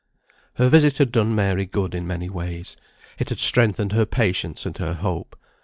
[0.55, 2.75] Her visit had done Mary good in many ways.
[3.19, 5.37] It had strengthened her patience and her hope.